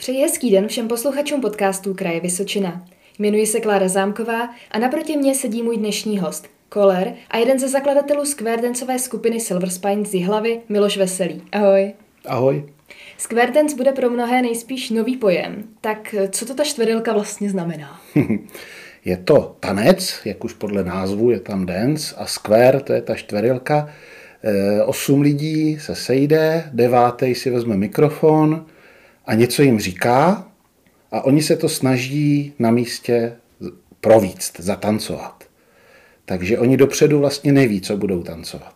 Přeji 0.00 0.22
hezký 0.22 0.50
den 0.50 0.68
všem 0.68 0.88
posluchačům 0.88 1.40
podcastů 1.40 1.94
Kraje 1.94 2.20
Vysočina. 2.20 2.84
Jmenuji 3.18 3.46
se 3.46 3.60
Klára 3.60 3.88
Zámková 3.88 4.48
a 4.70 4.78
naproti 4.78 5.16
mě 5.16 5.34
sedí 5.34 5.62
můj 5.62 5.76
dnešní 5.76 6.18
host, 6.18 6.48
Koler 6.68 7.14
a 7.30 7.38
jeden 7.38 7.58
ze 7.58 7.68
zakladatelů 7.68 8.24
skverdencové 8.24 8.98
skupiny 8.98 9.40
Silver 9.40 9.70
Spine 9.70 10.04
z 10.04 10.14
Jihlavy, 10.14 10.60
Miloš 10.68 10.96
Veselý. 10.96 11.42
Ahoj. 11.52 11.92
Ahoj. 12.26 12.64
Square 13.18 13.52
dance 13.52 13.76
bude 13.76 13.92
pro 13.92 14.10
mnohé 14.10 14.42
nejspíš 14.42 14.90
nový 14.90 15.16
pojem. 15.16 15.64
Tak 15.80 16.14
co 16.30 16.46
to 16.46 16.54
ta 16.54 16.64
čtverilka 16.64 17.12
vlastně 17.12 17.50
znamená? 17.50 18.00
je 19.04 19.16
to 19.16 19.56
tanec, 19.60 20.20
jak 20.24 20.44
už 20.44 20.52
podle 20.52 20.84
názvu 20.84 21.30
je 21.30 21.40
tam 21.40 21.66
dance 21.66 22.14
a 22.18 22.26
square, 22.26 22.80
to 22.80 22.92
je 22.92 23.02
ta 23.02 23.14
čtverilka. 23.14 23.88
E, 24.42 24.82
osm 24.82 25.20
lidí 25.20 25.78
se 25.80 25.94
sejde, 25.94 26.70
devátý 26.72 27.34
si 27.34 27.50
vezme 27.50 27.76
mikrofon 27.76 28.66
a 29.30 29.34
něco 29.34 29.62
jim 29.62 29.80
říká 29.80 30.48
a 31.12 31.20
oni 31.20 31.42
se 31.42 31.56
to 31.56 31.68
snaží 31.68 32.52
na 32.58 32.70
místě 32.70 33.32
províct, 34.00 34.60
zatancovat. 34.60 35.44
Takže 36.24 36.58
oni 36.58 36.76
dopředu 36.76 37.18
vlastně 37.18 37.52
neví, 37.52 37.80
co 37.80 37.96
budou 37.96 38.22
tancovat. 38.22 38.74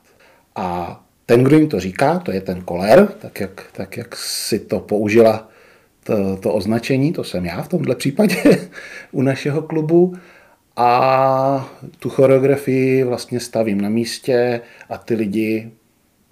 A 0.57 1.01
ten, 1.27 1.45
kdo 1.45 1.59
jim 1.59 1.69
to 1.69 1.81
říká, 1.81 2.19
to 2.19 2.33
je 2.33 2.41
ten 2.41 2.63
koler, 2.63 3.07
tak 3.07 3.41
jak, 3.41 3.65
tak 3.73 3.97
jak 3.97 4.17
si 4.17 4.59
to 4.59 4.81
použila 4.81 5.49
to, 6.05 6.37
to 6.37 6.55
označení, 6.55 7.13
to 7.13 7.25
jsem 7.25 7.45
já 7.45 7.63
v 7.63 7.69
tomhle 7.69 7.95
případě 7.95 8.37
u 9.13 9.23
našeho 9.23 9.63
klubu. 9.63 10.15
A 10.77 11.75
tu 11.99 12.11
choreografii 12.11 13.05
vlastně 13.05 13.41
stavím 13.41 13.81
na 13.81 13.89
místě 13.89 14.61
a 14.89 14.99
ty 14.99 15.15
lidi 15.15 15.73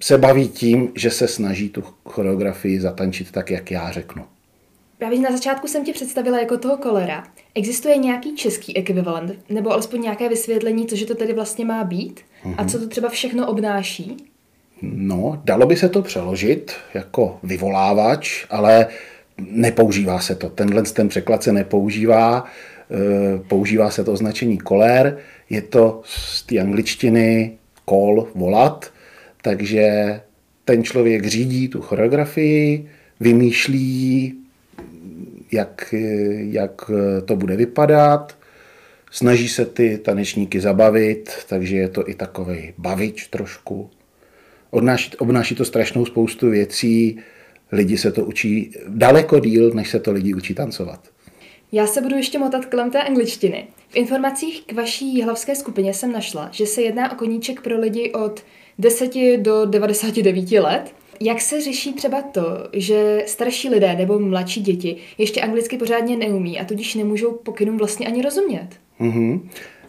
se 0.03 0.19
baví 0.19 0.49
tím, 0.49 0.93
že 0.95 1.11
se 1.11 1.29
snaží 1.29 1.69
tu 1.69 1.85
choreografii 2.05 2.81
zatančit 2.81 3.31
tak, 3.31 3.51
jak 3.51 3.71
já 3.71 3.91
řeknu. 3.91 4.25
Právě 4.99 5.21
na 5.21 5.31
začátku 5.31 5.67
jsem 5.69 5.85
tě 5.85 5.93
představila 5.93 6.41
jako 6.41 6.59
toho 6.59 6.77
kolera. 6.77 7.25
Existuje 7.55 7.97
nějaký 7.97 8.37
český 8.37 8.77
ekvivalent, 8.77 9.33
nebo 9.49 9.71
alespoň 9.71 10.03
nějaké 10.03 10.29
vysvětlení, 10.29 10.87
co 10.87 10.97
že 10.97 11.07
to 11.07 11.15
tedy 11.15 11.33
vlastně 11.33 11.65
má 11.65 11.85
být? 11.85 12.21
Mm-hmm. 12.45 12.55
A 12.59 12.65
co 12.65 12.79
to 12.79 12.89
třeba 12.89 13.09
všechno 13.09 13.49
obnáší? 13.49 14.17
No, 14.83 15.41
dalo 15.45 15.67
by 15.67 15.77
se 15.77 15.89
to 15.89 16.03
přeložit 16.03 16.73
jako 16.95 17.39
vyvolávač, 17.43 18.47
ale 18.51 18.87
nepoužívá 19.51 20.21
se 20.21 20.35
to. 20.35 20.49
Tenhle 20.49 20.83
ten 20.83 21.09
překlad 21.09 21.43
se 21.43 21.53
nepoužívá, 21.53 22.45
e, 22.45 23.39
používá 23.39 23.91
se 23.91 24.05
to 24.05 24.13
označení 24.13 24.59
kolér, 24.59 25.19
je 25.51 25.63
to 25.63 26.01
z 26.05 26.43
té 26.43 26.59
angličtiny 26.59 27.53
call, 27.89 28.29
volat, 28.35 28.93
takže 29.43 30.21
ten 30.65 30.85
člověk 30.85 31.27
řídí 31.27 31.69
tu 31.69 31.81
choreografii, 31.81 32.89
vymýšlí, 33.21 34.35
jak, 35.53 35.95
jak 36.37 36.91
to 37.25 37.37
bude 37.37 37.57
vypadat, 37.57 38.37
snaží 39.11 39.49
se 39.49 39.67
ty 39.67 39.99
tanečníky 39.99 40.61
zabavit, 40.61 41.31
takže 41.49 41.77
je 41.77 41.89
to 41.89 42.09
i 42.09 42.15
takový 42.15 42.73
bavič 42.79 43.27
trošku. 43.27 43.91
Odnáší, 44.71 45.17
obnáší 45.17 45.55
to 45.55 45.65
strašnou 45.65 46.07
spoustu 46.07 46.51
věcí, 46.51 47.19
lidi 47.73 47.99
se 47.99 48.13
to 48.13 48.25
učí 48.25 48.75
daleko 48.89 49.39
díl, 49.39 49.71
než 49.71 49.91
se 49.91 50.01
to 50.01 50.13
lidi 50.13 50.35
učí 50.35 50.55
tancovat. 50.55 51.09
Já 51.73 51.87
se 51.87 52.01
budu 52.01 52.17
ještě 52.17 52.39
motat 52.39 52.67
kolem 52.67 52.91
té 52.91 53.03
angličtiny. 53.03 53.67
V 53.89 53.97
informacích 53.97 54.63
k 54.67 54.73
vaší 54.73 55.15
jihlavské 55.15 55.57
skupině 55.57 55.95
jsem 55.95 56.13
našla, 56.13 56.49
že 56.53 56.67
se 56.67 56.83
jedná 56.83 57.13
o 57.13 57.15
koníček 57.15 57.61
pro 57.61 57.81
lidi 57.81 58.13
od 58.13 58.45
10 58.79 59.37
do 59.37 59.67
99 59.67 60.53
let. 60.53 60.95
Jak 61.21 61.41
se 61.41 61.61
řeší 61.61 61.93
třeba 61.93 62.23
to, 62.23 62.43
že 62.73 63.23
starší 63.27 63.69
lidé 63.69 63.97
nebo 63.97 64.19
mladší 64.19 64.61
děti 64.61 64.97
ještě 65.19 65.41
anglicky 65.41 65.79
pořádně 65.79 66.17
neumí 66.17 66.61
a 66.61 66.65
tudíž 66.65 66.95
nemůžou 66.95 67.33
pokynům 67.33 67.79
vlastně 67.79 68.07
ani 68.07 68.23
rozumět? 68.23 68.69
Mm-hmm. 69.01 69.41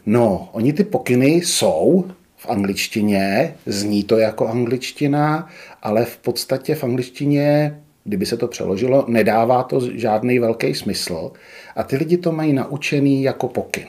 No, 0.05 0.49
oni 0.51 0.73
ty 0.73 0.83
pokyny 0.83 1.27
jsou, 1.27 2.05
v 2.35 2.49
angličtině, 2.49 3.55
zní 3.65 4.03
to 4.03 4.17
jako 4.17 4.47
angličtina, 4.47 5.49
ale 5.81 6.05
v 6.05 6.17
podstatě 6.17 6.75
v 6.75 6.83
angličtině, 6.83 7.79
kdyby 8.03 8.25
se 8.25 8.37
to 8.37 8.47
přeložilo, 8.47 9.05
nedává 9.07 9.63
to 9.63 9.81
žádný 9.97 10.39
velký 10.39 10.73
smysl 10.73 11.31
a 11.75 11.83
ty 11.83 11.95
lidi 11.95 12.17
to 12.17 12.31
mají 12.31 12.53
naučený 12.53 13.23
jako 13.23 13.47
pokyn. 13.47 13.87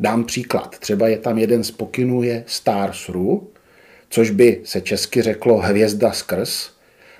Dám 0.00 0.24
příklad. 0.24 0.78
Třeba 0.78 1.08
je 1.08 1.18
tam 1.18 1.38
jeden 1.38 1.64
z 1.64 1.70
pokynů 1.70 2.22
je 2.22 2.44
Star 2.46 2.92
Through, 3.06 3.42
což 4.08 4.30
by 4.30 4.60
se 4.64 4.80
česky 4.80 5.22
řeklo 5.22 5.58
hvězda 5.58 6.12
skrz. 6.12 6.70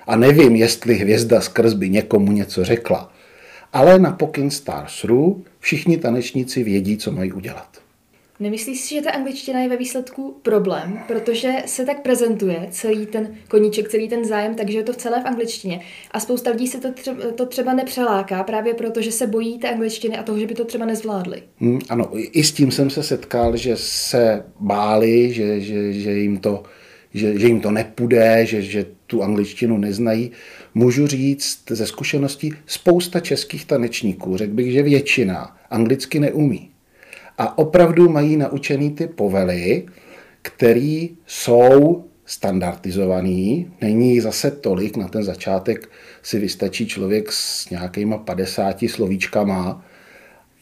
A 0.07 0.15
nevím, 0.15 0.55
jestli 0.55 0.95
hvězda 0.95 1.41
skrz 1.41 1.73
by 1.73 1.89
někomu 1.89 2.31
něco 2.31 2.65
řekla. 2.65 3.13
Ale 3.73 3.99
na 3.99 4.11
pokyn 4.11 4.51
Star 4.51 4.87
Through 5.01 5.37
všichni 5.59 5.97
tanečníci 5.97 6.63
vědí, 6.63 6.97
co 6.97 7.11
mají 7.11 7.31
udělat. 7.31 7.77
Nemyslíš 8.39 8.81
si, 8.81 8.95
že 8.95 9.01
ta 9.01 9.11
angličtina 9.11 9.59
je 9.59 9.69
ve 9.69 9.77
výsledku 9.77 10.37
problém, 10.41 10.99
protože 11.07 11.51
se 11.65 11.85
tak 11.85 12.01
prezentuje 12.01 12.67
celý 12.71 13.05
ten 13.05 13.35
koníček, 13.47 13.89
celý 13.89 14.09
ten 14.09 14.25
zájem, 14.25 14.55
takže 14.55 14.77
je 14.77 14.83
to 14.83 14.93
v 14.93 14.97
celé 14.97 15.21
v 15.21 15.25
angličtině. 15.25 15.81
A 16.11 16.19
spousta 16.19 16.51
lidí 16.51 16.67
se 16.67 16.79
to 16.79 16.91
třeba, 16.93 17.31
to 17.35 17.45
třeba 17.45 17.73
nepřeláká 17.73 18.43
právě 18.43 18.73
proto, 18.73 19.01
že 19.01 19.11
se 19.11 19.27
bojí 19.27 19.59
té 19.59 19.69
angličtiny 19.69 20.17
a 20.17 20.23
toho, 20.23 20.39
že 20.39 20.47
by 20.47 20.53
to 20.53 20.65
třeba 20.65 20.85
nezvládli. 20.85 21.43
Hmm, 21.59 21.79
ano, 21.89 22.09
i 22.13 22.43
s 22.43 22.51
tím 22.51 22.71
jsem 22.71 22.89
se 22.89 23.03
setkal, 23.03 23.57
že 23.57 23.77
se 23.77 24.43
báli, 24.59 25.33
že, 25.33 25.61
že, 25.61 25.93
že 25.93 26.11
jim 26.11 26.37
to 26.37 26.63
že, 27.13 27.39
že 27.39 27.47
jim 27.47 27.61
to 27.61 27.71
nepůjde, 27.71 28.45
že, 28.45 28.61
že 28.61 28.85
tu 29.07 29.23
angličtinu 29.23 29.77
neznají. 29.77 30.31
Můžu 30.73 31.07
říct 31.07 31.63
ze 31.69 31.87
zkušeností 31.87 32.53
spousta 32.65 33.19
českých 33.19 33.65
tanečníků, 33.65 34.37
řekl 34.37 34.53
bych, 34.53 34.71
že 34.71 34.83
většina 34.83 35.57
anglicky 35.69 36.19
neumí 36.19 36.69
a 37.37 37.57
opravdu 37.57 38.09
mají 38.09 38.37
naučený 38.37 38.91
ty 38.91 39.07
povely, 39.07 39.85
které 40.41 41.07
jsou 41.25 42.03
standardizovaný, 42.25 43.71
není 43.81 44.21
zase 44.21 44.51
tolik, 44.51 44.97
na 44.97 45.07
ten 45.07 45.23
začátek 45.23 45.89
si 46.23 46.39
vystačí 46.39 46.87
člověk 46.87 47.31
s 47.31 47.69
nějakýma 47.69 48.17
50 48.17 48.77
slovíčkama 48.87 49.85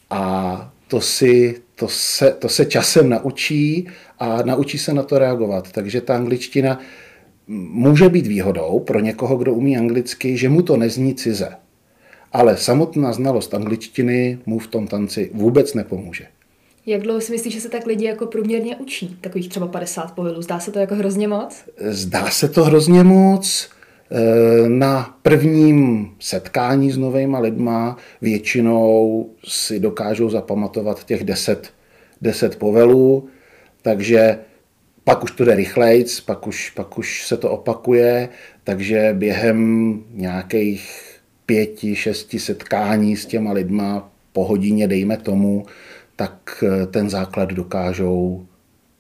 a 0.09 0.73
to, 0.87 1.01
si, 1.01 1.61
to, 1.75 1.87
se, 1.87 2.31
to 2.31 2.49
se 2.49 2.65
časem 2.65 3.09
naučí 3.09 3.87
a 4.19 4.41
naučí 4.41 4.77
se 4.77 4.93
na 4.93 5.03
to 5.03 5.19
reagovat. 5.19 5.71
Takže 5.71 6.01
ta 6.01 6.15
angličtina 6.15 6.79
může 7.47 8.09
být 8.09 8.27
výhodou 8.27 8.79
pro 8.79 8.99
někoho, 8.99 9.37
kdo 9.37 9.53
umí 9.53 9.77
anglicky, 9.77 10.37
že 10.37 10.49
mu 10.49 10.61
to 10.61 10.77
nezní 10.77 11.15
cize. 11.15 11.49
Ale 12.33 12.57
samotná 12.57 13.13
znalost 13.13 13.53
angličtiny 13.53 14.39
mu 14.45 14.59
v 14.59 14.67
tom 14.67 14.87
tanci 14.87 15.31
vůbec 15.33 15.73
nepomůže. 15.73 16.25
Jak 16.85 17.01
dlouho 17.01 17.21
si 17.21 17.31
myslíš, 17.31 17.53
že 17.53 17.61
se 17.61 17.69
tak 17.69 17.85
lidi 17.85 18.05
jako 18.05 18.25
průměrně 18.25 18.75
učí? 18.75 19.17
Takových 19.21 19.49
třeba 19.49 19.67
50 19.67 20.11
pohylů. 20.11 20.41
Zdá 20.41 20.59
se 20.59 20.71
to 20.71 20.79
jako 20.79 20.95
hrozně 20.95 21.27
moc? 21.27 21.63
Zdá 21.77 22.29
se 22.29 22.49
to 22.49 22.63
hrozně 22.63 23.03
moc. 23.03 23.69
E, 24.15 24.69
na 24.69 25.17
prvním 25.21 26.09
setkání 26.19 26.91
s 26.91 26.97
novými 26.97 27.37
lidma 27.39 27.97
většinou 28.21 29.29
si 29.47 29.79
dokážou 29.79 30.29
zapamatovat 30.29 31.03
těch 31.03 31.23
10, 31.23 31.73
10 32.21 32.55
povelů, 32.55 33.27
takže 33.81 34.39
pak 35.03 35.23
už 35.23 35.31
to 35.31 35.45
jde 35.45 35.55
rychlejc, 35.55 36.19
pak 36.19 36.47
už, 36.47 36.69
pak 36.69 36.97
už 36.97 37.27
se 37.27 37.37
to 37.37 37.51
opakuje, 37.51 38.29
takže 38.63 39.13
během 39.17 40.03
nějakých 40.11 41.15
pěti, 41.45 41.95
šesti 41.95 42.39
setkání 42.39 43.17
s 43.17 43.25
těma 43.25 43.51
lidma 43.51 44.11
po 44.33 44.45
hodině, 44.45 44.87
dejme 44.87 45.17
tomu, 45.17 45.65
tak 46.15 46.63
eh, 46.63 46.85
ten 46.85 47.09
základ 47.09 47.49
dokážou 47.49 48.45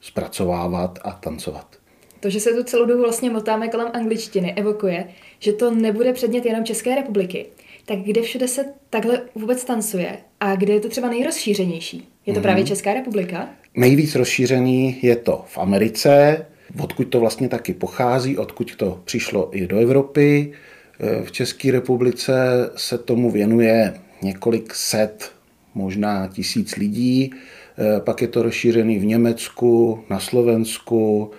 zpracovávat 0.01 0.99
a 1.03 1.11
tancovat. 1.11 1.84
To, 2.25 2.29
že 2.29 2.39
se 2.39 2.53
tu 2.53 2.63
celou 2.63 2.85
dobu 2.85 3.01
vlastně 3.01 3.29
motáme 3.29 3.67
kolem 3.67 3.87
angličtiny, 3.93 4.53
evokuje, 4.53 5.07
že 5.39 5.53
to 5.53 5.71
nebude 5.71 6.13
předmět 6.13 6.45
jenom 6.45 6.63
České 6.63 6.95
republiky. 6.95 7.45
Tak 7.85 7.99
kde 7.99 8.21
všude 8.21 8.47
se 8.47 8.65
takhle 8.89 9.21
vůbec 9.35 9.65
tancuje 9.65 10.17
a 10.39 10.55
kde 10.55 10.73
je 10.73 10.79
to 10.79 10.89
třeba 10.89 11.09
nejrozšířenější? 11.09 12.07
Je 12.25 12.33
to 12.33 12.39
mm-hmm. 12.39 12.43
právě 12.43 12.63
Česká 12.63 12.93
republika? 12.93 13.49
Nejvíc 13.75 14.15
rozšířený 14.15 14.99
je 15.01 15.15
to 15.15 15.45
v 15.47 15.57
Americe, 15.57 16.45
odkud 16.79 17.03
to 17.03 17.19
vlastně 17.19 17.49
taky 17.49 17.73
pochází, 17.73 18.37
odkud 18.37 18.75
to 18.75 19.01
přišlo 19.05 19.57
i 19.57 19.67
do 19.67 19.77
Evropy. 19.77 20.53
Eh, 20.99 21.23
v 21.23 21.31
České 21.31 21.71
republice 21.71 22.33
se 22.75 22.97
tomu 22.97 23.31
věnuje 23.31 23.93
několik 24.21 24.75
set 24.75 25.31
možná 25.75 26.27
tisíc 26.27 26.75
lidí. 26.75 27.31
Eh, 27.77 27.99
pak 27.99 28.21
je 28.21 28.27
to 28.27 28.43
rozšířený 28.43 28.99
v 28.99 29.05
Německu, 29.05 30.03
na 30.09 30.19
Slovensku, 30.19 31.31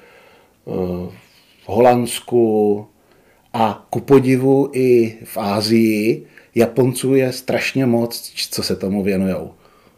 v 0.67 1.67
Holandsku 1.67 2.87
a 3.53 3.87
ku 3.91 4.01
podivu 4.01 4.71
i 4.73 5.19
v 5.25 5.39
Ázii. 5.39 6.27
Japonců 6.55 7.15
je 7.15 7.33
strašně 7.33 7.87
moc, 7.87 8.33
co 8.51 8.63
se 8.63 8.77
tomu 8.77 9.03
věnují. 9.03 9.37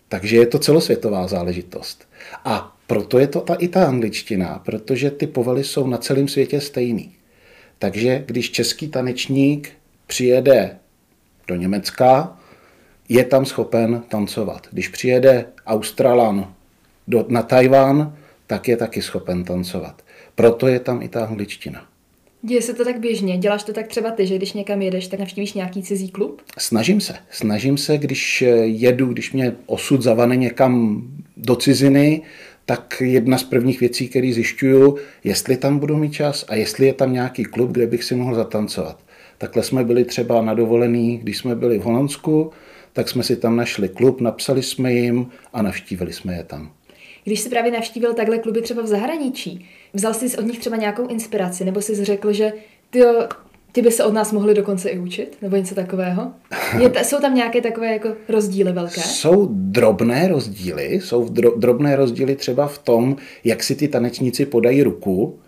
Takže 0.09 0.37
je 0.37 0.47
to 0.47 0.59
celosvětová 0.59 1.27
záležitost. 1.27 2.09
A 2.45 2.77
proto 2.87 3.19
je 3.19 3.27
to 3.27 3.41
ta, 3.41 3.55
i 3.55 3.69
ta 3.69 3.87
angličtina, 3.87 4.63
protože 4.65 5.11
ty 5.11 5.27
povely 5.27 5.65
jsou 5.65 5.87
na 5.87 5.99
celém 5.99 6.29
světě 6.29 6.61
stejný. 6.61 7.13
Takže 7.79 8.25
když 8.27 8.51
český 8.51 8.89
tanečník 8.89 9.73
přijede 10.07 10.79
do 11.47 11.55
Německa, 11.55 12.39
je 13.09 13.25
tam 13.25 13.45
schopen 13.45 14.03
tancovat. 14.09 14.67
Když 14.71 14.89
přijede 14.89 15.47
Australan 15.67 16.55
do, 17.09 17.27
na 17.29 17.43
Tajván, 17.43 18.17
tak 18.47 18.69
je 18.69 18.77
taky 18.77 19.03
schopen 19.03 19.45
tancovat. 19.45 20.03
Proto 20.39 20.67
je 20.67 20.81
tam 20.81 21.03
i 21.03 21.09
ta 21.09 21.25
angličtina. 21.25 21.87
Děje 22.43 22.63
se 22.63 22.75
to 22.75 22.85
tak 22.85 23.01
běžně? 23.01 23.39
Děláš 23.39 23.63
to 23.63 23.73
tak 23.73 23.87
třeba 23.87 24.11
ty, 24.11 24.27
že 24.27 24.37
když 24.37 24.53
někam 24.53 24.83
jedeš, 24.83 25.09
tak 25.09 25.21
navštívíš 25.21 25.53
nějaký 25.53 25.83
cizí 25.83 26.09
klub? 26.09 26.43
Snažím 26.59 27.01
se. 27.01 27.15
Snažím 27.31 27.79
se, 27.79 27.99
když 27.99 28.45
jedu, 28.63 29.07
když 29.07 29.33
mě 29.33 29.57
osud 29.67 30.03
zavane 30.03 30.37
někam 30.37 31.03
do 31.37 31.57
ciziny, 31.57 32.23
tak 32.67 33.03
jedna 33.05 33.39
z 33.39 33.45
prvních 33.45 33.81
věcí, 33.81 34.09
které 34.09 34.33
zjišťuju, 34.33 34.97
jestli 35.25 35.57
tam 35.57 35.79
budu 35.79 35.97
mít 35.97 36.13
čas 36.13 36.45
a 36.49 36.55
jestli 36.55 36.87
je 36.87 36.93
tam 36.93 37.13
nějaký 37.13 37.45
klub, 37.45 37.71
kde 37.71 37.87
bych 37.87 38.05
si 38.05 38.15
mohl 38.15 38.35
zatancovat. 38.35 39.05
Takhle 39.39 39.63
jsme 39.63 39.85
byli 39.85 40.05
třeba 40.05 40.43
na 40.43 40.55
dovolený, 40.55 41.19
když 41.19 41.39
jsme 41.39 41.55
byli 41.55 41.79
v 41.79 41.83
Holandsku, 41.83 42.51
tak 42.93 43.09
jsme 43.09 43.23
si 43.23 43.37
tam 43.37 43.57
našli 43.57 43.89
klub, 43.89 44.21
napsali 44.21 44.63
jsme 44.63 44.93
jim 44.93 45.27
a 45.53 45.63
navštívili 45.63 46.13
jsme 46.13 46.37
je 46.37 46.45
tam. 46.45 46.71
Když 47.29 47.41
jsi 47.41 47.49
právě 47.49 47.73
navštívil 47.73 48.15
takhle 48.15 48.39
kluby 48.39 48.63
třeba 48.63 48.83
v 48.83 48.87
zahraničí, 48.87 49.69
vzal 49.93 50.15
jsi 50.15 50.37
od 50.37 50.47
nich 50.47 50.59
třeba 50.59 50.77
nějakou 50.77 51.07
inspiraci, 51.07 51.65
nebo 51.65 51.83
jsi 51.83 52.05
řekl, 52.05 52.33
že 52.33 52.53
ty 52.91 53.03
ty 53.73 53.83
by 53.83 53.91
se 53.91 54.05
od 54.05 54.13
nás 54.15 54.33
mohli 54.33 54.55
dokonce 54.55 54.89
i 54.89 54.99
učit, 54.99 55.37
nebo 55.43 55.57
něco 55.57 55.75
takového? 55.75 56.33
Je, 56.79 57.05
jsou 57.05 57.21
tam 57.21 57.35
nějaké 57.35 57.61
takové 57.61 57.93
jako 57.93 58.09
rozdíly 58.29 58.73
velké? 58.73 59.01
Jsou 59.01 59.49
drobné 59.51 60.29
rozdíly, 60.29 60.95
jsou 60.95 61.29
dro, 61.29 61.51
drobné 61.57 61.97
rozdíly 61.97 62.37
třeba 62.37 62.67
v 62.67 62.79
tom, 62.79 63.17
jak 63.45 63.63
si 63.63 63.75
ty 63.75 63.89
tanečníci 63.89 64.47
podají 64.47 64.83
ruku, 64.83 65.39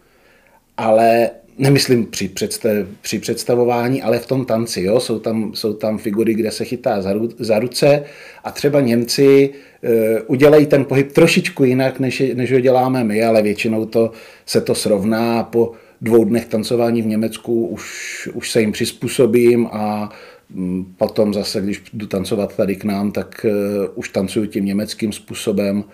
ale 0.76 1.30
nemyslím 1.60 2.06
při, 2.06 2.28
představ, 2.28 2.72
při 3.00 3.18
představování, 3.18 4.02
ale 4.02 4.18
v 4.18 4.26
tom 4.26 4.44
tanci. 4.44 4.82
Jo? 4.82 5.00
Jsou, 5.00 5.18
tam, 5.18 5.54
jsou 5.54 5.72
tam 5.72 5.98
figury, 5.98 6.34
kde 6.34 6.50
se 6.50 6.64
chytá 6.64 7.02
za, 7.02 7.12
ru, 7.12 7.28
za 7.38 7.58
ruce 7.58 8.04
a 8.44 8.50
třeba 8.50 8.80
Němci 8.80 9.50
e, 9.82 10.20
udělají 10.20 10.66
ten 10.66 10.84
pohyb 10.84 11.12
trošičku 11.12 11.64
jinak, 11.64 12.00
než, 12.00 12.22
než 12.34 12.52
ho 12.52 12.60
děláme 12.60 13.04
my, 13.04 13.24
ale 13.24 13.42
většinou 13.42 13.86
to, 13.86 14.10
se 14.46 14.60
to 14.60 14.74
srovná 14.74 15.42
po 15.42 15.72
dvou 16.00 16.24
dnech 16.24 16.46
tancování 16.46 17.02
v 17.02 17.06
Německu 17.06 17.66
už, 17.66 18.28
už 18.34 18.50
se 18.50 18.60
jim 18.60 18.72
přizpůsobím 18.72 19.68
a 19.72 20.10
mm, 20.50 20.94
potom 20.96 21.34
zase, 21.34 21.60
když 21.60 21.82
jdu 21.92 22.06
tancovat 22.06 22.56
tady 22.56 22.76
k 22.76 22.84
nám, 22.84 23.12
tak 23.12 23.44
e, 23.44 23.50
už 23.94 24.08
tancuju 24.08 24.46
tím 24.46 24.64
německým 24.64 25.12
způsobem. 25.12 25.84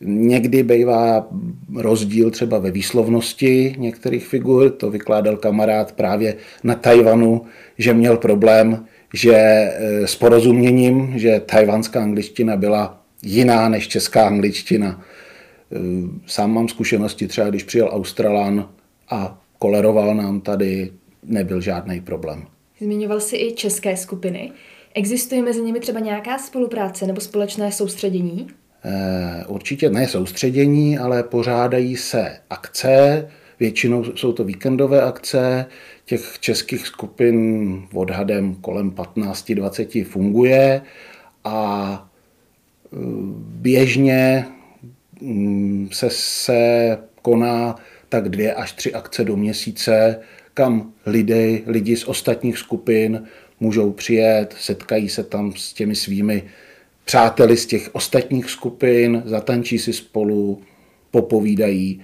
Někdy 0.00 0.62
bývá 0.62 1.28
rozdíl 1.76 2.30
třeba 2.30 2.58
ve 2.58 2.70
výslovnosti 2.70 3.74
některých 3.78 4.26
figur, 4.26 4.70
to 4.70 4.90
vykládal 4.90 5.36
kamarád 5.36 5.92
právě 5.92 6.36
na 6.64 6.74
Tajvanu, 6.74 7.42
že 7.78 7.94
měl 7.94 8.16
problém 8.16 8.86
že 9.14 9.32
e, 9.32 10.06
s 10.06 10.16
porozuměním, 10.16 11.18
že 11.18 11.40
tajvanská 11.46 12.02
angličtina 12.02 12.56
byla 12.56 13.02
jiná 13.22 13.68
než 13.68 13.88
česká 13.88 14.26
angličtina. 14.26 15.04
E, 15.72 15.78
sám 16.26 16.52
mám 16.52 16.68
zkušenosti, 16.68 17.28
třeba 17.28 17.48
když 17.48 17.64
přijel 17.64 17.88
Australan 17.92 18.68
a 19.10 19.42
koleroval 19.58 20.14
nám 20.14 20.40
tady, 20.40 20.92
nebyl 21.22 21.60
žádný 21.60 22.00
problém. 22.00 22.46
Zmiňoval 22.80 23.20
jsi 23.20 23.36
i 23.36 23.52
české 23.52 23.96
skupiny. 23.96 24.52
Existuje 24.94 25.42
mezi 25.42 25.62
nimi 25.62 25.80
třeba 25.80 26.00
nějaká 26.00 26.38
spolupráce 26.38 27.06
nebo 27.06 27.20
společné 27.20 27.72
soustředění? 27.72 28.46
Eh, 28.88 29.44
určitě 29.46 29.90
ne 29.90 30.08
soustředění, 30.08 30.98
ale 30.98 31.22
pořádají 31.22 31.96
se 31.96 32.38
akce, 32.50 33.28
většinou 33.60 34.04
jsou 34.04 34.32
to 34.32 34.44
víkendové 34.44 35.02
akce, 35.02 35.66
těch 36.04 36.38
českých 36.40 36.86
skupin 36.86 37.82
odhadem 37.92 38.54
kolem 38.54 38.90
15-20 38.90 40.04
funguje. 40.04 40.82
A 41.44 42.10
eh, 42.92 42.96
běžně 43.38 44.46
mm, 45.20 45.88
se, 45.92 46.10
se 46.10 46.98
koná 47.22 47.76
tak 48.08 48.28
dvě 48.28 48.54
až 48.54 48.72
tři 48.72 48.94
akce 48.94 49.24
do 49.24 49.36
měsíce, 49.36 50.20
kam 50.54 50.92
lidé, 51.06 51.58
lidi 51.66 51.96
z 51.96 52.04
ostatních 52.04 52.58
skupin 52.58 53.22
můžou 53.60 53.92
přijet, 53.92 54.54
setkají 54.60 55.08
se 55.08 55.24
tam 55.24 55.52
s 55.56 55.72
těmi 55.72 55.94
svými 55.94 56.42
přáteli 57.06 57.56
z 57.56 57.66
těch 57.66 57.90
ostatních 57.92 58.50
skupin, 58.50 59.22
zatančí 59.24 59.78
si 59.78 59.92
spolu, 59.92 60.60
popovídají. 61.10 62.00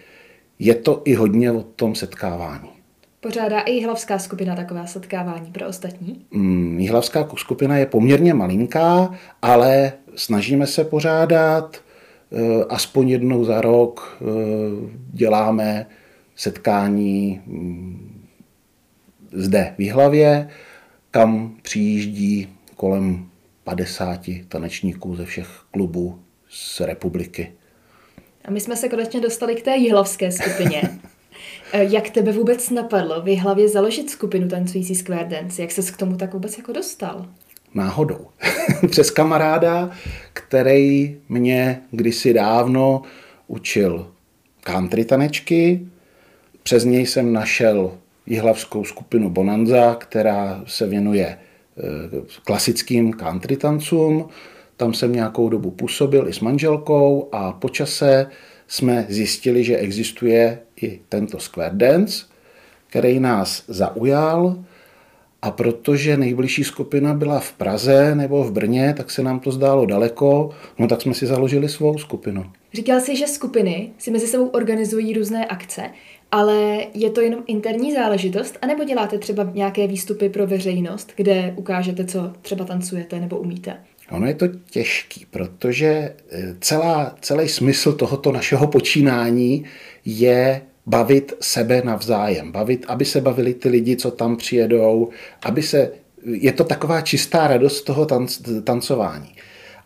Je 0.59 0.75
to 0.75 1.03
i 1.05 1.15
hodně 1.15 1.53
o 1.53 1.63
tom 1.63 1.95
setkávání. 1.95 2.69
Pořádá 3.21 3.61
i 3.61 3.73
jihlavská 3.73 4.19
skupina 4.19 4.57
taková 4.57 4.87
setkávání 4.87 5.51
pro 5.53 5.69
ostatní? 5.69 6.25
Mm, 6.31 6.79
jihlavská 6.81 7.29
skupina 7.37 7.77
je 7.77 7.87
poměrně 7.87 8.35
malinká, 8.35 9.15
ale 9.43 9.93
snažíme 10.17 10.67
se 10.67 10.85
pořádat. 10.85 11.77
Eh, 12.33 12.65
aspoň 12.69 13.09
jednou 13.09 13.45
za 13.45 13.61
rok 13.61 14.19
eh, 14.21 14.25
děláme 15.13 15.87
setkání 16.37 17.41
mm, 17.47 18.23
zde 19.33 19.75
v 19.79 19.81
Jihlavě, 19.81 20.49
kam 21.11 21.55
přijíždí 21.63 22.49
kolem 22.77 23.32
50 23.65 24.21
tanečníků 24.49 25.17
ze 25.17 25.25
všech 25.25 25.49
klubů 25.71 26.21
z 26.49 26.81
republiky. 26.81 27.53
A 28.45 28.51
my 28.51 28.61
jsme 28.61 28.77
se 28.77 28.89
konečně 28.89 29.21
dostali 29.21 29.55
k 29.55 29.63
té 29.63 29.77
jihlavské 29.77 30.33
skupině. 30.33 30.83
Eh, 31.73 31.85
jak 31.85 32.11
tebe 32.11 32.33
vůbec 32.33 32.71
napadlo 32.71 33.23
v 33.23 33.29
Jihlavě 33.29 33.69
založit 33.69 34.11
skupinu 34.11 34.49
tancující 34.49 34.95
square 34.95 35.25
dance? 35.25 35.63
Jak 35.63 35.71
ses 35.71 35.91
k 35.91 35.97
tomu 35.97 36.17
tak 36.17 36.33
vůbec 36.33 36.59
jako 36.59 36.73
dostal? 36.73 37.27
Náhodou. 37.75 38.27
Přes 38.91 39.11
kamaráda, 39.11 39.91
který 40.33 41.17
mě 41.29 41.83
kdysi 41.91 42.33
dávno 42.33 43.03
učil 43.47 44.13
country 44.61 45.05
tanečky. 45.05 45.87
Přes 46.63 46.85
něj 46.85 47.07
jsem 47.07 47.33
našel 47.33 47.99
jihlavskou 48.27 48.85
skupinu 48.85 49.31
Bonanza, 49.31 49.95
která 49.95 50.65
se 50.67 50.87
věnuje 50.87 51.39
klasickým 52.45 53.13
country 53.13 53.57
tancům. 53.57 54.29
Tam 54.77 54.95
jsem 54.95 55.13
nějakou 55.13 55.49
dobu 55.49 55.71
působil 55.71 56.29
i 56.29 56.33
s 56.33 56.41
manželkou 56.41 57.29
a 57.33 57.53
po 57.53 57.69
čase 57.69 58.27
jsme 58.69 59.07
zjistili, 59.09 59.65
že 59.65 59.77
existuje 59.77 60.59
i 60.83 61.01
tento 61.09 61.39
square 61.39 61.75
dance, 61.75 62.25
který 62.87 63.21
nás 63.21 63.65
zaujal 63.69 64.65
a 65.43 65.51
protože 65.51 66.17
nejbližší 66.17 66.65
skupina 66.65 67.15
byla 67.15 67.41
v 67.41 67.53
Praze 67.53 68.15
nebo 68.15 68.45
v 68.45 68.53
Brně, 68.53 68.95
tak 68.97 69.11
se 69.11 69.23
nám 69.23 69.41
to 69.41 69.53
zdálo 69.53 69.87
daleko, 69.87 70.51
no 70.79 70.87
tak 70.87 71.03
jsme 71.03 71.15
si 71.15 71.27
založili 71.27 71.69
svou 71.69 71.99
skupinu. 71.99 72.45
Říkal 72.75 73.01
jsi, 73.01 73.17
že 73.17 73.27
skupiny 73.27 73.91
si 73.99 74.11
mezi 74.11 74.27
sebou 74.27 74.47
organizují 74.47 75.13
různé 75.13 75.47
akce 75.47 75.83
ale 76.33 76.87
je 76.95 77.11
to 77.11 77.21
jenom 77.21 77.45
interní 77.47 77.93
záležitost, 77.93 78.59
anebo 78.63 78.85
děláte 78.85 79.19
třeba 79.19 79.51
nějaké 79.55 79.87
výstupy 79.87 80.29
pro 80.29 80.47
veřejnost, 80.47 81.13
kde 81.17 81.55
ukážete, 81.57 82.05
co 82.05 82.33
třeba 82.43 82.65
tancujete 82.65 83.21
nebo 83.21 83.39
umíte? 83.39 83.77
Ono 84.11 84.27
je 84.27 84.35
to 84.35 84.47
těžký, 84.71 85.27
protože 85.31 85.87
e, 85.87 86.15
celá, 86.61 87.17
celý 87.21 87.49
smysl 87.49 87.93
tohoto 87.93 88.33
našeho 88.33 88.67
počínání 88.67 89.65
je 90.05 90.63
bavit 90.87 91.33
sebe 91.41 91.83
navzájem, 91.85 92.53
bavit, 92.53 92.85
aby 92.89 93.05
se 93.05 93.21
bavili 93.21 93.55
ty 93.55 93.69
lidi, 93.69 93.97
co 93.97 94.11
tam 94.11 94.37
přijedou, 94.37 95.09
aby 95.43 95.63
se, 95.63 95.93
je 96.25 96.53
to 96.53 96.65
taková 96.65 97.01
čistá 97.01 97.47
radost 97.47 97.83
toho 97.83 98.07
tanc, 98.07 98.41
tancování. 98.65 99.35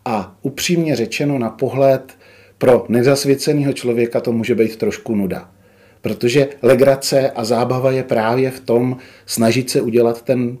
A 0.05 0.37
upřímně 0.41 0.95
řečeno 0.95 1.39
na 1.39 1.49
pohled 1.49 2.17
pro 2.57 2.85
nezasvěceného 2.89 3.73
člověka 3.73 4.21
to 4.21 4.31
může 4.31 4.55
být 4.55 4.75
trošku 4.75 5.15
nuda. 5.15 5.49
Protože 6.07 6.47
legrace 6.61 7.31
a 7.31 7.45
zábava 7.45 7.91
je 7.91 8.03
právě 8.03 8.51
v 8.51 8.59
tom 8.59 8.97
snažit 9.25 9.69
se 9.69 9.81
udělat 9.81 10.21
ten 10.21 10.57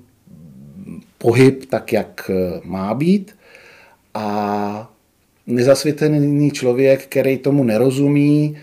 pohyb 1.17 1.65
tak, 1.65 1.93
jak 1.93 2.31
eh, 2.33 2.61
má 2.63 2.93
být 2.93 3.35
a 4.13 4.93
nezasvětený 5.47 6.51
člověk, 6.51 7.05
který 7.05 7.37
tomu 7.37 7.63
nerozumí, 7.63 8.57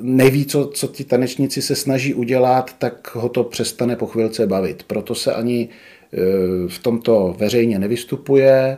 neví, 0.00 0.46
co, 0.46 0.66
co 0.66 0.86
ti 0.86 1.04
tanečníci 1.04 1.62
se 1.62 1.74
snaží 1.74 2.14
udělat, 2.14 2.74
tak 2.78 3.14
ho 3.14 3.28
to 3.28 3.44
přestane 3.44 3.96
po 3.96 4.06
chvilce 4.06 4.46
bavit. 4.46 4.82
Proto 4.82 5.14
se 5.14 5.34
ani 5.34 5.68
eh, 5.68 6.18
v 6.68 6.78
tomto 6.82 7.36
veřejně 7.38 7.78
nevystupuje, 7.78 8.76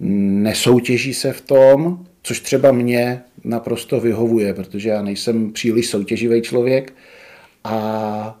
nesoutěží 0.00 1.14
se 1.14 1.32
v 1.32 1.40
tom, 1.40 2.06
což 2.22 2.40
třeba 2.40 2.72
mě 2.72 3.22
naprosto 3.46 4.00
vyhovuje, 4.00 4.54
protože 4.54 4.88
já 4.88 5.02
nejsem 5.02 5.52
příliš 5.52 5.88
soutěživý 5.88 6.42
člověk 6.42 6.94
a 7.64 8.40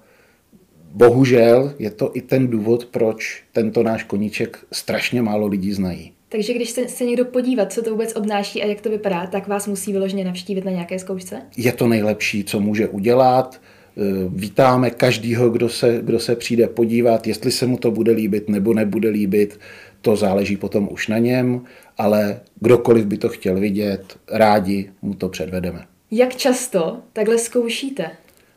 bohužel 0.92 1.74
je 1.78 1.90
to 1.90 2.10
i 2.14 2.20
ten 2.20 2.48
důvod, 2.48 2.84
proč 2.84 3.42
tento 3.52 3.82
náš 3.82 4.02
koníček 4.04 4.58
strašně 4.72 5.22
málo 5.22 5.46
lidí 5.46 5.72
znají. 5.72 6.12
Takže 6.28 6.54
když 6.54 6.70
se, 6.70 6.88
se 6.88 7.04
někdo 7.04 7.24
podívat, 7.24 7.72
co 7.72 7.82
to 7.82 7.90
vůbec 7.90 8.16
obnáší 8.16 8.62
a 8.62 8.66
jak 8.66 8.80
to 8.80 8.90
vypadá, 8.90 9.26
tak 9.26 9.48
vás 9.48 9.66
musí 9.66 9.92
vyloženě 9.92 10.24
navštívit 10.24 10.64
na 10.64 10.70
nějaké 10.70 10.98
zkoušce? 10.98 11.42
Je 11.56 11.72
to 11.72 11.88
nejlepší, 11.88 12.44
co 12.44 12.60
může 12.60 12.88
udělat. 12.88 13.60
E, 13.96 14.28
vítáme 14.28 14.90
každýho, 14.90 15.50
kdo 15.50 15.68
se, 15.68 15.98
kdo 16.02 16.18
se 16.18 16.36
přijde 16.36 16.66
podívat, 16.68 17.26
jestli 17.26 17.52
se 17.52 17.66
mu 17.66 17.76
to 17.76 17.90
bude 17.90 18.12
líbit 18.12 18.48
nebo 18.48 18.74
nebude 18.74 19.08
líbit. 19.08 19.60
to 20.00 20.16
záleží 20.16 20.56
potom 20.56 20.88
už 20.90 21.08
na 21.08 21.18
něm, 21.18 21.64
ale 21.98 22.40
kdokoliv 22.60 23.06
by 23.06 23.16
to 23.18 23.28
chtěl 23.28 23.60
vidět, 23.60 24.18
rádi 24.32 24.90
mu 25.02 25.14
to 25.14 25.28
předvedeme. 25.28 25.86
Jak 26.10 26.36
často 26.36 26.98
takhle 27.12 27.38
zkoušíte? 27.38 28.10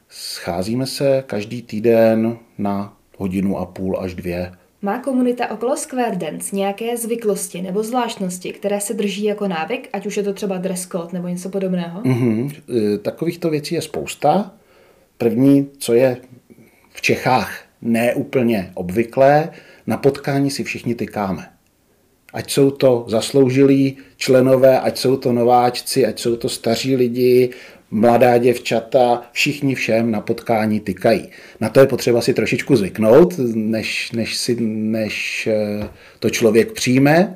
Scházíme 0.10 0.86
se 0.86 1.24
každý 1.28 1.62
týden 1.62 2.38
na 2.58 2.94
hodinu 3.18 3.58
a 3.58 3.66
půl 3.66 4.00
až 4.00 4.16
dvě. 4.16 4.52
Má 4.82 5.00
komunita 5.00 5.52
okolo 5.52 5.78
Square 5.78 6.16
Dance 6.16 6.56
nějaké 6.56 6.98
zvyklosti 6.98 7.62
nebo 7.62 7.84
zvláštnosti, 7.84 8.54
které 8.54 8.82
se 8.82 8.94
drží 8.94 9.24
jako 9.24 9.48
návyk, 9.48 9.90
ať 9.94 10.06
už 10.06 10.18
je 10.18 10.24
to 10.24 10.34
třeba 10.34 10.58
dress 10.58 10.88
code 10.88 11.10
nebo 11.14 11.28
něco 11.28 11.50
podobného? 11.50 12.02
Mm-hmm. 12.02 12.52
Takovýchto 13.02 13.50
věcí 13.50 13.76
je 13.76 13.82
spousta. 13.82 14.52
První, 15.20 15.68
co 15.78 15.94
je 15.94 16.18
v 16.90 17.02
Čechách 17.02 17.64
neúplně 17.82 18.72
obvyklé, 18.74 19.50
na 19.88 19.98
potkání 19.98 20.52
si 20.52 20.64
všichni 20.64 20.96
tykáme. 20.96 21.50
Ať 22.34 22.52
jsou 22.52 22.72
to 22.72 23.06
zasloužilí 23.08 23.98
členové, 24.18 24.80
ať 24.80 24.98
jsou 24.98 25.18
to 25.18 25.34
nováčci, 25.34 26.06
ať 26.06 26.20
jsou 26.20 26.36
to 26.36 26.50
staří 26.50 26.96
lidi, 26.96 27.50
mladá 27.92 28.38
děvčata, 28.38 29.22
všichni 29.32 29.76
všem 29.76 30.12
na 30.12 30.22
potkání 30.22 30.80
tykají. 30.80 31.30
Na 31.60 31.70
to 31.70 31.80
je 31.80 31.88
potřeba 31.88 32.22
si 32.22 32.34
trošičku 32.34 32.76
zvyknout, 32.76 33.34
než, 33.54 34.12
než, 34.12 34.38
si, 34.38 34.56
než 34.62 35.48
eh, 35.48 35.90
to 36.20 36.30
člověk 36.30 36.72
přijme. 36.72 37.36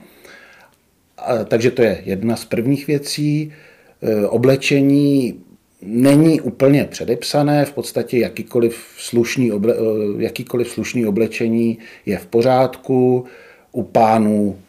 Takže 1.45 1.71
to 1.71 1.81
je 1.81 2.01
jedna 2.05 2.35
z 2.35 2.45
prvních 2.45 2.87
věcí. 2.87 3.53
Eh, 4.01 4.27
oblečení 4.27 5.43
není 5.85 6.41
úplně 6.41 6.85
předepsané, 6.85 7.65
v 7.65 7.73
podstatě 7.73 8.17
jakýkoliv 8.17 8.85
slušný, 8.97 9.51
oble, 9.51 9.73
eh, 9.73 9.77
jakýkoliv 10.23 10.69
slušný 10.69 11.05
oblečení 11.05 11.77
je 12.05 12.17
v 12.17 12.25
pořádku. 12.25 13.25
U 13.71 13.83
pánů 13.83 14.59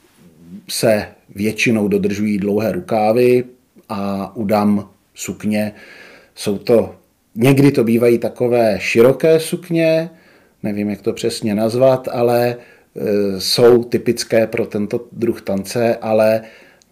se 0.68 1.06
většinou 1.34 1.88
dodržují 1.88 2.38
dlouhé 2.38 2.72
rukávy 2.72 3.44
a 3.88 4.36
u 4.36 4.44
dam 4.44 4.90
sukně 5.14 5.72
jsou 6.34 6.58
to, 6.58 6.94
někdy 7.34 7.72
to 7.72 7.84
bývají 7.84 8.18
takové 8.18 8.76
široké 8.80 9.40
sukně, 9.40 10.10
nevím, 10.62 10.90
jak 10.90 11.02
to 11.02 11.12
přesně 11.12 11.54
nazvat, 11.54 12.08
ale 12.12 12.48
e, 12.48 13.40
jsou 13.40 13.84
typické 13.84 14.46
pro 14.46 14.66
tento 14.66 15.06
druh 15.12 15.42
tance, 15.42 15.96
ale 15.96 16.42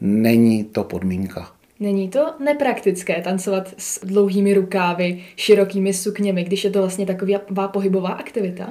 není 0.01 0.65
to 0.65 0.85
podmínka. 0.85 1.53
Není 1.83 2.09
to 2.09 2.27
nepraktické 2.45 3.23
tancovat 3.25 3.75
s 3.79 4.07
dlouhými 4.07 4.55
rukávy, 4.55 5.21
širokými 5.37 5.95
sukněmi, 5.95 6.45
když 6.45 6.65
je 6.65 6.71
to 6.71 6.79
vlastně 6.79 7.07
taková 7.07 7.69
pohybová 7.69 8.09
aktivita? 8.09 8.69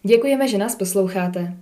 Děkujeme, 0.02 0.48
že 0.48 0.58
nás 0.58 0.76
posloucháte. 0.76 1.56